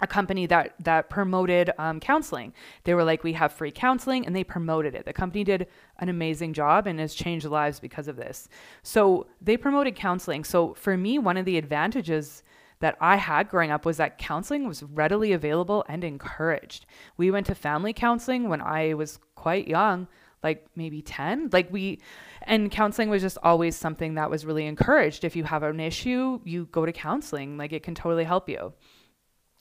a 0.00 0.06
company 0.06 0.46
that 0.46 0.74
that 0.80 1.10
promoted 1.10 1.70
um, 1.78 2.00
counseling. 2.00 2.52
They 2.84 2.94
were 2.94 3.04
like, 3.04 3.24
we 3.24 3.32
have 3.34 3.52
free 3.52 3.70
counseling, 3.70 4.26
and 4.26 4.34
they 4.34 4.44
promoted 4.44 4.94
it. 4.94 5.04
The 5.04 5.12
company 5.12 5.44
did 5.44 5.66
an 5.98 6.08
amazing 6.08 6.52
job 6.52 6.86
and 6.86 7.00
has 7.00 7.14
changed 7.14 7.46
lives 7.46 7.80
because 7.80 8.08
of 8.08 8.16
this. 8.16 8.48
So 8.82 9.26
they 9.40 9.56
promoted 9.56 9.96
counseling. 9.96 10.44
So 10.44 10.74
for 10.74 10.96
me, 10.96 11.18
one 11.18 11.36
of 11.36 11.44
the 11.44 11.58
advantages 11.58 12.42
that 12.80 12.96
I 13.00 13.16
had 13.16 13.48
growing 13.48 13.72
up 13.72 13.84
was 13.84 13.96
that 13.96 14.18
counseling 14.18 14.68
was 14.68 14.84
readily 14.84 15.32
available 15.32 15.84
and 15.88 16.04
encouraged. 16.04 16.86
We 17.16 17.30
went 17.30 17.46
to 17.46 17.54
family 17.54 17.92
counseling 17.92 18.48
when 18.48 18.60
I 18.60 18.94
was 18.94 19.18
quite 19.34 19.66
young, 19.66 20.06
like 20.42 20.66
maybe 20.76 21.02
10 21.02 21.50
like 21.52 21.72
we 21.72 22.00
and 22.42 22.70
counseling 22.70 23.10
was 23.10 23.22
just 23.22 23.38
always 23.42 23.74
something 23.74 24.14
that 24.14 24.30
was 24.30 24.46
really 24.46 24.66
encouraged 24.66 25.24
if 25.24 25.34
you 25.34 25.44
have 25.44 25.62
an 25.62 25.80
issue 25.80 26.40
you 26.44 26.66
go 26.66 26.86
to 26.86 26.92
counseling 26.92 27.56
like 27.58 27.72
it 27.72 27.82
can 27.82 27.94
totally 27.94 28.24
help 28.24 28.48
you 28.48 28.72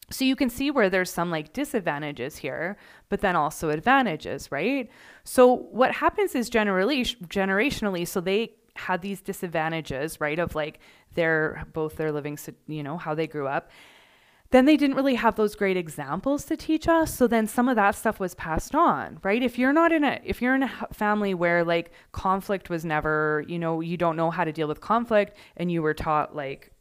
so 0.10 0.24
you 0.24 0.36
can 0.36 0.50
see 0.50 0.72
where 0.72 0.90
there's 0.90 1.12
some 1.12 1.30
like 1.32 1.52
disadvantages 1.52 2.38
here, 2.38 2.78
but 3.10 3.22
then 3.22 3.36
also 3.36 3.70
advantages, 3.70 4.52
right? 4.52 4.90
So 5.24 5.54
what 5.54 5.92
happens 5.92 6.34
is 6.34 6.50
generally 6.50 7.04
generationally, 7.04 8.08
so 8.08 8.22
they 8.22 8.54
had 8.76 9.02
these 9.02 9.22
disadvantages, 9.22 10.22
right? 10.22 10.40
Of 10.40 10.56
like 10.56 10.80
their 11.16 11.66
both 11.74 11.98
their 11.98 12.12
living, 12.12 12.38
you 12.68 12.84
know, 12.84 12.98
how 12.98 13.16
they 13.16 13.28
grew 13.28 13.48
up. 13.48 13.70
Then 14.52 14.64
they 14.64 14.78
didn't 14.78 14.96
really 14.96 15.16
have 15.16 15.36
those 15.36 15.56
great 15.56 15.76
examples 15.76 16.46
to 16.46 16.56
teach 16.56 16.88
us. 16.88 17.14
So 17.14 17.28
then 17.28 17.48
some 17.48 17.68
of 17.68 17.76
that 17.76 17.96
stuff 17.96 18.18
was 18.18 18.34
passed 18.34 18.76
on, 18.76 19.20
right? 19.24 19.44
If 19.44 19.60
you're 19.60 19.74
not 19.74 19.92
in 19.92 20.06
a 20.06 20.22
if 20.24 20.42
you're 20.42 20.56
in 20.56 20.64
a 20.64 20.88
family 20.94 21.34
where 21.34 21.66
like 21.66 21.92
conflict 22.14 22.70
was 22.70 22.86
never, 22.86 23.44
you 23.46 23.60
know, 23.60 23.82
you 23.82 23.98
don't 23.98 24.16
know 24.16 24.32
how 24.32 24.46
to 24.46 24.54
deal 24.54 24.70
with 24.70 24.80
conflict 24.80 25.36
and 25.58 25.70
you 25.70 25.82
were 25.82 25.94
taught 25.94 26.34
like 26.34 26.72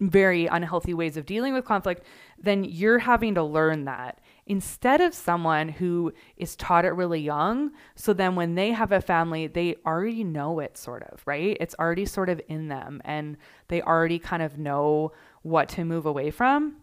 very 0.00 0.46
unhealthy 0.46 0.94
ways 0.94 1.16
of 1.16 1.26
dealing 1.26 1.54
with 1.54 1.64
conflict, 1.64 2.04
then 2.38 2.64
you're 2.64 2.98
having 2.98 3.34
to 3.34 3.42
learn 3.42 3.84
that 3.84 4.20
instead 4.46 5.00
of 5.00 5.14
someone 5.14 5.68
who 5.68 6.12
is 6.36 6.56
taught 6.56 6.84
it 6.84 6.90
really 6.90 7.20
young. 7.20 7.70
So 7.94 8.12
then 8.12 8.34
when 8.34 8.54
they 8.54 8.72
have 8.72 8.92
a 8.92 9.00
family, 9.00 9.46
they 9.46 9.76
already 9.86 10.24
know 10.24 10.58
it 10.60 10.78
sort 10.78 11.02
of, 11.04 11.22
right? 11.26 11.56
It's 11.60 11.74
already 11.78 12.06
sort 12.06 12.30
of 12.30 12.40
in 12.48 12.68
them 12.68 13.02
and 13.04 13.36
they 13.68 13.82
already 13.82 14.18
kind 14.18 14.42
of 14.42 14.58
know 14.58 15.12
what 15.42 15.68
to 15.70 15.84
move 15.84 16.06
away 16.06 16.30
from. 16.30 16.76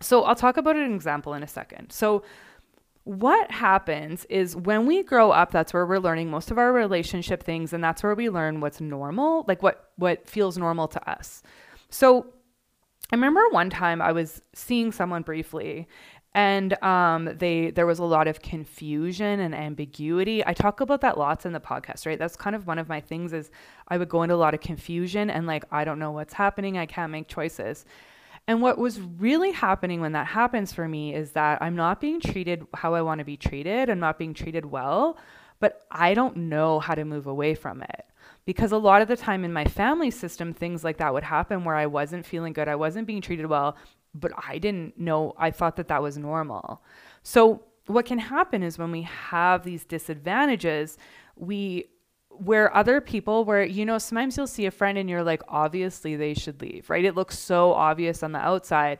So 0.00 0.24
I'll 0.24 0.34
talk 0.34 0.56
about 0.56 0.76
an 0.76 0.94
example 0.94 1.34
in 1.34 1.42
a 1.42 1.48
second. 1.48 1.90
So 1.90 2.22
what 3.04 3.50
happens 3.50 4.26
is 4.26 4.54
when 4.54 4.86
we 4.86 5.02
grow 5.02 5.30
up 5.30 5.50
that's 5.50 5.72
where 5.72 5.86
we're 5.86 5.98
learning 5.98 6.30
most 6.30 6.50
of 6.50 6.58
our 6.58 6.72
relationship 6.72 7.42
things 7.42 7.72
and 7.72 7.82
that's 7.82 8.02
where 8.02 8.14
we 8.14 8.28
learn 8.28 8.60
what's 8.60 8.80
normal 8.80 9.44
like 9.48 9.62
what 9.62 9.90
what 9.96 10.28
feels 10.28 10.58
normal 10.58 10.86
to 10.86 11.10
us 11.10 11.42
so 11.90 12.26
I 13.12 13.16
remember 13.16 13.42
one 13.50 13.70
time 13.70 14.00
I 14.00 14.12
was 14.12 14.40
seeing 14.54 14.92
someone 14.92 15.22
briefly 15.22 15.88
and 16.32 16.80
um, 16.82 17.36
they 17.38 17.70
there 17.70 17.86
was 17.86 17.98
a 17.98 18.04
lot 18.04 18.28
of 18.28 18.40
confusion 18.40 19.40
and 19.40 19.52
ambiguity. 19.52 20.46
I 20.46 20.54
talk 20.54 20.80
about 20.80 21.00
that 21.00 21.18
lots 21.18 21.44
in 21.44 21.52
the 21.52 21.60
podcast, 21.60 22.06
right? 22.06 22.18
That's 22.18 22.36
kind 22.36 22.54
of 22.54 22.68
one 22.68 22.78
of 22.78 22.88
my 22.88 23.00
things 23.00 23.32
is 23.32 23.50
I 23.88 23.98
would 23.98 24.08
go 24.08 24.22
into 24.22 24.36
a 24.36 24.36
lot 24.36 24.54
of 24.54 24.60
confusion 24.60 25.28
and 25.28 25.46
like 25.46 25.64
I 25.72 25.84
don't 25.84 25.98
know 25.98 26.12
what's 26.12 26.34
happening, 26.34 26.78
I 26.78 26.86
can't 26.86 27.10
make 27.10 27.26
choices. 27.26 27.84
And 28.46 28.62
what 28.62 28.78
was 28.78 29.00
really 29.00 29.52
happening 29.52 30.00
when 30.00 30.12
that 30.12 30.26
happens 30.26 30.72
for 30.72 30.86
me 30.88 31.14
is 31.14 31.32
that 31.32 31.60
I'm 31.62 31.76
not 31.76 32.00
being 32.00 32.20
treated 32.20 32.66
how 32.74 32.94
I 32.94 33.02
want 33.02 33.18
to 33.18 33.24
be 33.24 33.36
treated. 33.36 33.90
I'm 33.90 34.00
not 34.00 34.18
being 34.18 34.34
treated 34.34 34.64
well, 34.64 35.18
but 35.58 35.82
I 35.90 36.14
don't 36.14 36.36
know 36.36 36.80
how 36.80 36.94
to 36.94 37.04
move 37.04 37.26
away 37.26 37.54
from 37.54 37.82
it 37.82 38.06
because 38.44 38.72
a 38.72 38.78
lot 38.78 39.02
of 39.02 39.08
the 39.08 39.16
time 39.16 39.44
in 39.44 39.52
my 39.52 39.64
family 39.64 40.10
system 40.10 40.52
things 40.52 40.82
like 40.84 40.98
that 40.98 41.12
would 41.12 41.24
happen 41.24 41.64
where 41.64 41.76
I 41.76 41.86
wasn't 41.86 42.26
feeling 42.26 42.52
good, 42.52 42.68
I 42.68 42.76
wasn't 42.76 43.06
being 43.06 43.20
treated 43.20 43.46
well, 43.46 43.76
but 44.14 44.32
I 44.46 44.58
didn't 44.58 44.98
know, 44.98 45.34
I 45.38 45.50
thought 45.50 45.76
that 45.76 45.88
that 45.88 46.02
was 46.02 46.18
normal. 46.18 46.82
So 47.22 47.64
what 47.86 48.06
can 48.06 48.18
happen 48.18 48.62
is 48.62 48.78
when 48.78 48.90
we 48.90 49.02
have 49.02 49.64
these 49.64 49.84
disadvantages, 49.84 50.98
we 51.36 51.86
where 52.30 52.74
other 52.74 53.00
people 53.00 53.44
where 53.44 53.62
you 53.62 53.84
know 53.84 53.98
sometimes 53.98 54.36
you'll 54.36 54.46
see 54.46 54.64
a 54.64 54.70
friend 54.70 54.96
and 54.96 55.10
you're 55.10 55.22
like 55.22 55.42
obviously 55.48 56.16
they 56.16 56.32
should 56.32 56.60
leave 56.62 56.88
right 56.88 57.04
it 57.04 57.14
looks 57.14 57.38
so 57.38 57.72
obvious 57.72 58.22
on 58.22 58.32
the 58.32 58.38
outside 58.38 58.98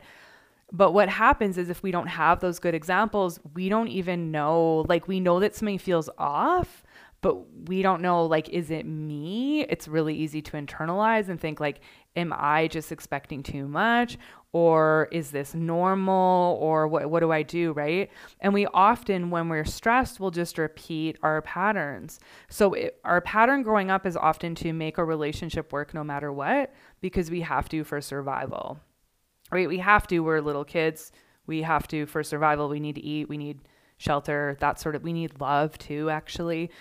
but 0.71 0.91
what 0.91 1.09
happens 1.09 1.57
is 1.57 1.69
if 1.69 1.81
we 1.81 1.91
don't 1.91 2.07
have 2.07 2.39
those 2.39 2.59
good 2.59 2.75
examples 2.75 3.39
we 3.55 3.67
don't 3.67 3.87
even 3.87 4.31
know 4.31 4.85
like 4.87 5.07
we 5.07 5.19
know 5.19 5.39
that 5.39 5.55
something 5.55 5.79
feels 5.79 6.07
off 6.19 6.83
but 7.21 7.67
we 7.67 7.81
don't 7.81 8.01
know 8.01 8.25
like 8.25 8.49
is 8.49 8.71
it 8.71 8.85
me? 8.85 9.61
It's 9.69 9.87
really 9.87 10.15
easy 10.15 10.41
to 10.41 10.51
internalize 10.53 11.29
and 11.29 11.39
think 11.39 11.59
like 11.59 11.79
am 12.15 12.33
i 12.35 12.67
just 12.67 12.91
expecting 12.91 13.43
too 13.43 13.67
much? 13.67 14.17
Or 14.53 15.07
is 15.13 15.31
this 15.31 15.53
normal? 15.53 16.57
Or 16.59 16.87
what 16.87 17.09
what 17.09 17.19
do 17.19 17.31
i 17.31 17.43
do 17.43 17.73
right? 17.73 18.09
And 18.39 18.53
we 18.53 18.65
often 18.67 19.29
when 19.29 19.49
we're 19.49 19.65
stressed 19.65 20.19
we'll 20.19 20.31
just 20.31 20.57
repeat 20.57 21.17
our 21.21 21.41
patterns. 21.41 22.19
So 22.49 22.73
it, 22.73 22.99
our 23.03 23.21
pattern 23.21 23.63
growing 23.63 23.91
up 23.91 24.05
is 24.05 24.17
often 24.17 24.55
to 24.55 24.73
make 24.73 24.97
a 24.97 25.05
relationship 25.05 25.71
work 25.71 25.93
no 25.93 26.03
matter 26.03 26.33
what 26.33 26.73
because 27.01 27.29
we 27.29 27.41
have 27.41 27.69
to 27.69 27.83
for 27.83 28.01
survival 28.01 28.79
right? 29.51 29.67
We 29.67 29.79
have 29.79 30.07
to 30.07 30.19
we're 30.19 30.39
little 30.39 30.63
kids. 30.63 31.11
We 31.45 31.61
have 31.63 31.87
to 31.89 32.05
for 32.05 32.23
survival 32.23 32.69
we 32.69 32.79
need 32.79 32.95
to 32.95 33.03
eat 33.03 33.29
we 33.29 33.37
need 33.37 33.59
shelter 33.97 34.57
that 34.59 34.79
sort 34.79 34.95
of 34.95 35.03
we 35.03 35.13
need 35.13 35.39
love 35.39 35.77
too 35.77 36.09
actually 36.09 36.71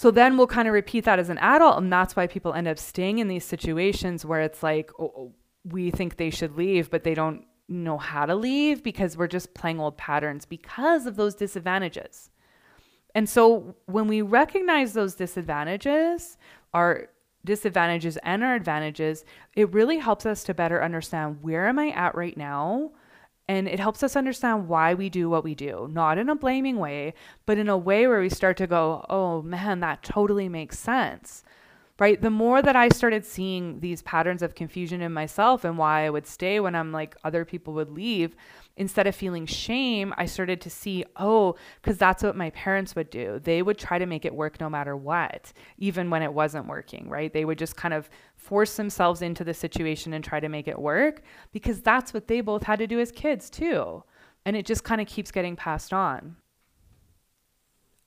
so 0.00 0.10
then 0.10 0.38
we'll 0.38 0.46
kind 0.46 0.66
of 0.66 0.72
repeat 0.72 1.04
that 1.04 1.18
as 1.18 1.28
an 1.28 1.36
adult. 1.36 1.76
And 1.76 1.92
that's 1.92 2.16
why 2.16 2.26
people 2.26 2.54
end 2.54 2.66
up 2.66 2.78
staying 2.78 3.18
in 3.18 3.28
these 3.28 3.44
situations 3.44 4.24
where 4.24 4.40
it's 4.40 4.62
like, 4.62 4.90
oh, 4.98 5.12
oh, 5.14 5.32
we 5.62 5.90
think 5.90 6.16
they 6.16 6.30
should 6.30 6.56
leave, 6.56 6.88
but 6.88 7.04
they 7.04 7.12
don't 7.12 7.44
know 7.68 7.98
how 7.98 8.24
to 8.24 8.34
leave 8.34 8.82
because 8.82 9.18
we're 9.18 9.26
just 9.26 9.52
playing 9.52 9.78
old 9.78 9.98
patterns 9.98 10.46
because 10.46 11.04
of 11.04 11.16
those 11.16 11.34
disadvantages. 11.34 12.30
And 13.14 13.28
so 13.28 13.76
when 13.84 14.08
we 14.08 14.22
recognize 14.22 14.94
those 14.94 15.16
disadvantages, 15.16 16.38
our 16.72 17.10
disadvantages 17.44 18.16
and 18.22 18.42
our 18.42 18.54
advantages, 18.54 19.26
it 19.54 19.70
really 19.70 19.98
helps 19.98 20.24
us 20.24 20.42
to 20.44 20.54
better 20.54 20.82
understand 20.82 21.42
where 21.42 21.68
am 21.68 21.78
I 21.78 21.90
at 21.90 22.14
right 22.14 22.38
now? 22.38 22.92
And 23.50 23.66
it 23.66 23.80
helps 23.80 24.04
us 24.04 24.14
understand 24.14 24.68
why 24.68 24.94
we 24.94 25.10
do 25.10 25.28
what 25.28 25.42
we 25.42 25.56
do, 25.56 25.88
not 25.90 26.18
in 26.18 26.28
a 26.28 26.36
blaming 26.36 26.76
way, 26.76 27.14
but 27.46 27.58
in 27.58 27.68
a 27.68 27.76
way 27.76 28.06
where 28.06 28.20
we 28.20 28.28
start 28.28 28.56
to 28.58 28.68
go, 28.68 29.04
oh 29.10 29.42
man, 29.42 29.80
that 29.80 30.04
totally 30.04 30.48
makes 30.48 30.78
sense 30.78 31.42
right? 31.98 32.22
The 32.22 32.30
more 32.30 32.62
that 32.62 32.76
I 32.76 32.88
started 32.88 33.26
seeing 33.26 33.80
these 33.80 34.00
patterns 34.00 34.40
of 34.40 34.54
confusion 34.54 35.02
in 35.02 35.12
myself 35.12 35.64
and 35.64 35.76
why 35.76 36.06
I 36.06 36.10
would 36.10 36.26
stay 36.26 36.58
when 36.58 36.74
I'm 36.74 36.92
like 36.92 37.14
other 37.24 37.44
people 37.44 37.74
would 37.74 37.90
leave, 37.90 38.34
instead 38.76 39.06
of 39.06 39.14
feeling 39.14 39.46
shame, 39.46 40.14
I 40.16 40.26
started 40.26 40.60
to 40.62 40.70
see, 40.70 41.04
oh, 41.16 41.56
because 41.80 41.98
that's 41.98 42.22
what 42.22 42.36
my 42.36 42.50
parents 42.50 42.96
would 42.96 43.10
do. 43.10 43.40
They 43.42 43.62
would 43.62 43.78
try 43.78 43.98
to 43.98 44.06
make 44.06 44.24
it 44.24 44.34
work 44.34 44.60
no 44.60 44.70
matter 44.70 44.96
what, 44.96 45.52
even 45.78 46.10
when 46.10 46.22
it 46.22 46.32
wasn't 46.32 46.66
working, 46.66 47.08
right? 47.08 47.32
They 47.32 47.44
would 47.44 47.58
just 47.58 47.76
kind 47.76 47.94
of 47.94 48.08
force 48.36 48.76
themselves 48.76 49.22
into 49.22 49.44
the 49.44 49.54
situation 49.54 50.12
and 50.12 50.24
try 50.24 50.40
to 50.40 50.48
make 50.48 50.68
it 50.68 50.78
work 50.78 51.22
because 51.52 51.80
that's 51.80 52.14
what 52.14 52.28
they 52.28 52.40
both 52.40 52.62
had 52.62 52.78
to 52.78 52.86
do 52.86 53.00
as 53.00 53.12
kids 53.12 53.50
too. 53.50 54.02
And 54.46 54.56
it 54.56 54.66
just 54.66 54.84
kind 54.84 55.00
of 55.00 55.06
keeps 55.06 55.30
getting 55.30 55.56
passed 55.56 55.92
on. 55.92 56.36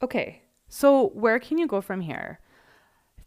Okay, 0.02 0.42
so 0.68 1.10
where 1.10 1.40
can 1.40 1.58
you 1.58 1.68
go 1.68 1.82
from 1.82 2.02
here? 2.02 2.40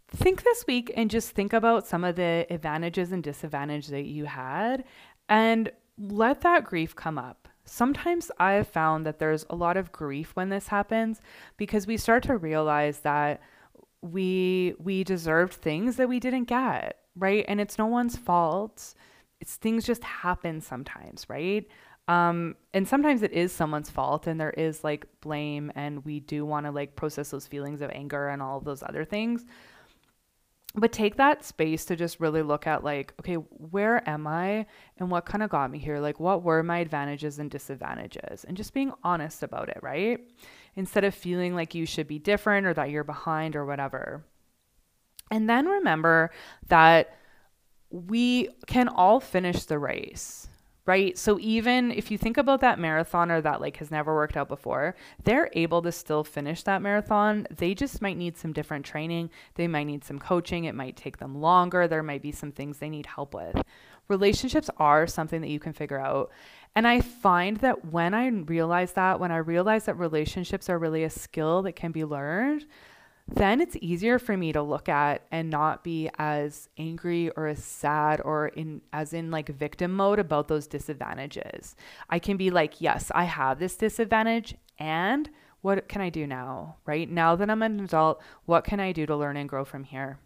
think 0.08 0.44
this 0.44 0.64
week 0.66 0.92
and 0.96 1.10
just 1.10 1.30
think 1.30 1.52
about 1.52 1.86
some 1.86 2.04
of 2.04 2.16
the 2.16 2.46
advantages 2.50 3.12
and 3.12 3.22
disadvantages 3.22 3.90
that 3.90 4.04
you 4.04 4.24
had 4.24 4.84
and 5.28 5.70
let 5.98 6.42
that 6.42 6.64
grief 6.64 6.94
come 6.94 7.18
up. 7.18 7.48
Sometimes 7.64 8.30
I 8.38 8.52
have 8.52 8.68
found 8.68 9.04
that 9.06 9.18
there's 9.18 9.44
a 9.50 9.56
lot 9.56 9.76
of 9.76 9.92
grief 9.92 10.36
when 10.36 10.50
this 10.50 10.68
happens 10.68 11.20
because 11.56 11.86
we 11.86 11.96
start 11.96 12.22
to 12.24 12.36
realize 12.36 13.00
that 13.00 13.40
we 14.02 14.74
we 14.78 15.02
deserved 15.02 15.54
things 15.54 15.96
that 15.96 16.08
we 16.08 16.20
didn't 16.20 16.44
get, 16.44 16.98
right? 17.16 17.44
And 17.48 17.60
it's 17.60 17.78
no 17.78 17.86
one's 17.86 18.16
fault. 18.16 18.94
It's 19.40 19.56
things 19.56 19.84
just 19.84 20.04
happen 20.04 20.60
sometimes, 20.60 21.26
right? 21.28 21.66
Um, 22.08 22.54
and 22.72 22.86
sometimes 22.86 23.22
it 23.22 23.32
is 23.32 23.50
someone's 23.50 23.90
fault 23.90 24.28
and 24.28 24.40
there 24.40 24.50
is 24.50 24.84
like 24.84 25.06
blame 25.20 25.72
and 25.74 26.04
we 26.04 26.20
do 26.20 26.46
want 26.46 26.66
to 26.66 26.72
like 26.72 26.94
process 26.94 27.30
those 27.30 27.48
feelings 27.48 27.80
of 27.80 27.90
anger 27.90 28.28
and 28.28 28.40
all 28.40 28.58
of 28.58 28.64
those 28.64 28.84
other 28.84 29.04
things 29.04 29.44
but 30.76 30.92
take 30.92 31.16
that 31.16 31.44
space 31.44 31.84
to 31.86 31.96
just 31.96 32.20
really 32.20 32.42
look 32.42 32.66
at 32.66 32.84
like 32.84 33.14
okay 33.20 33.34
where 33.34 34.06
am 34.08 34.26
i 34.26 34.66
and 34.98 35.10
what 35.10 35.26
kind 35.26 35.42
of 35.42 35.50
got 35.50 35.70
me 35.70 35.78
here? 35.78 35.98
Like 35.98 36.20
what 36.20 36.42
were 36.42 36.62
my 36.62 36.78
advantages 36.78 37.38
and 37.38 37.50
disadvantages? 37.50 38.44
And 38.44 38.56
just 38.56 38.74
being 38.74 38.92
honest 39.02 39.42
about 39.42 39.68
it 39.68 39.78
right? 39.82 40.20
Instead 40.74 41.04
of 41.04 41.14
feeling 41.14 41.54
like 41.54 41.74
you 41.74 41.86
should 41.86 42.06
be 42.06 42.18
different 42.18 42.66
or 42.66 42.74
that 42.74 42.90
you're 42.90 43.04
behind 43.04 43.56
or 43.56 43.64
whatever. 43.64 44.24
And 45.30 45.48
then 45.48 45.66
remember 45.66 46.30
that 46.68 47.16
we 47.90 48.50
can 48.66 48.88
all 48.88 49.20
finish 49.20 49.64
the 49.64 49.78
race 49.78 50.48
right? 50.86 51.18
So 51.18 51.38
even 51.40 51.90
if 51.90 52.10
you 52.10 52.16
think 52.16 52.36
about 52.36 52.60
that 52.60 52.78
marathoner 52.78 53.42
that 53.42 53.60
like 53.60 53.76
has 53.78 53.90
never 53.90 54.14
worked 54.14 54.36
out 54.36 54.48
before, 54.48 54.94
they're 55.24 55.50
able 55.52 55.82
to 55.82 55.92
still 55.92 56.22
finish 56.22 56.62
that 56.62 56.80
marathon. 56.80 57.46
They 57.50 57.74
just 57.74 58.00
might 58.00 58.16
need 58.16 58.38
some 58.38 58.52
different 58.52 58.86
training. 58.86 59.30
They 59.56 59.66
might 59.66 59.84
need 59.84 60.04
some 60.04 60.20
coaching. 60.20 60.64
It 60.64 60.74
might 60.74 60.96
take 60.96 61.18
them 61.18 61.40
longer. 61.40 61.88
There 61.88 62.04
might 62.04 62.22
be 62.22 62.32
some 62.32 62.52
things 62.52 62.78
they 62.78 62.88
need 62.88 63.06
help 63.06 63.34
with. 63.34 63.60
Relationships 64.08 64.70
are 64.76 65.08
something 65.08 65.40
that 65.40 65.50
you 65.50 65.58
can 65.58 65.72
figure 65.72 65.98
out. 65.98 66.30
And 66.76 66.86
I 66.86 67.00
find 67.00 67.56
that 67.58 67.86
when 67.86 68.14
I 68.14 68.28
realize 68.28 68.92
that, 68.92 69.18
when 69.18 69.32
I 69.32 69.38
realize 69.38 69.86
that 69.86 69.94
relationships 69.94 70.70
are 70.70 70.78
really 70.78 71.02
a 71.02 71.10
skill 71.10 71.62
that 71.62 71.72
can 71.72 71.90
be 71.90 72.04
learned, 72.04 72.66
then 73.28 73.60
it's 73.60 73.76
easier 73.80 74.18
for 74.18 74.36
me 74.36 74.52
to 74.52 74.62
look 74.62 74.88
at 74.88 75.26
and 75.32 75.50
not 75.50 75.82
be 75.82 76.08
as 76.16 76.68
angry 76.78 77.30
or 77.30 77.48
as 77.48 77.62
sad 77.62 78.20
or 78.24 78.48
in 78.48 78.80
as 78.92 79.12
in 79.12 79.30
like 79.32 79.48
victim 79.48 79.92
mode 79.92 80.20
about 80.20 80.46
those 80.46 80.68
disadvantages. 80.68 81.74
I 82.08 82.20
can 82.20 82.36
be 82.36 82.50
like, 82.50 82.80
yes, 82.80 83.10
I 83.14 83.24
have 83.24 83.58
this 83.58 83.76
disadvantage 83.76 84.54
and 84.78 85.28
what 85.60 85.88
can 85.88 86.00
I 86.00 86.10
do 86.10 86.26
now? 86.26 86.76
Right? 86.86 87.10
Now 87.10 87.34
that 87.34 87.50
I'm 87.50 87.62
an 87.62 87.80
adult, 87.80 88.22
what 88.44 88.64
can 88.64 88.78
I 88.78 88.92
do 88.92 89.06
to 89.06 89.16
learn 89.16 89.36
and 89.36 89.48
grow 89.48 89.64
from 89.64 89.82
here? 89.82 90.20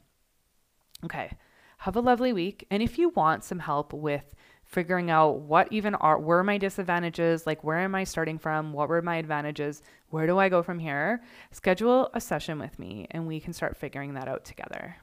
Okay. 1.02 1.32
Have 1.78 1.96
a 1.96 2.00
lovely 2.00 2.34
week. 2.34 2.66
And 2.70 2.82
if 2.82 2.98
you 2.98 3.08
want 3.08 3.44
some 3.44 3.60
help 3.60 3.94
with 3.94 4.34
figuring 4.70 5.10
out 5.10 5.40
what 5.40 5.68
even 5.72 5.94
are 5.96 6.18
were 6.18 6.44
my 6.44 6.56
disadvantages, 6.56 7.46
like 7.46 7.64
where 7.64 7.78
am 7.78 7.94
I 7.94 8.04
starting 8.04 8.38
from, 8.38 8.72
what 8.72 8.88
were 8.88 9.02
my 9.02 9.16
advantages, 9.16 9.82
where 10.10 10.26
do 10.26 10.38
I 10.38 10.48
go 10.48 10.62
from 10.62 10.78
here, 10.78 11.22
schedule 11.50 12.08
a 12.14 12.20
session 12.20 12.58
with 12.58 12.78
me 12.78 13.06
and 13.10 13.26
we 13.26 13.40
can 13.40 13.52
start 13.52 13.76
figuring 13.76 14.14
that 14.14 14.28
out 14.28 14.44
together. 14.44 14.96